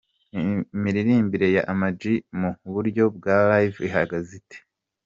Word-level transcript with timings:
Imiririmbire 0.77 1.47
ya 1.55 1.63
Ama 1.73 1.89
G 1.99 2.01
mu 2.39 2.49
buryo 2.73 3.03
bwa 3.15 3.37
Live 3.49 3.79
ihagaze 3.89 4.31
ite?. 4.41 4.57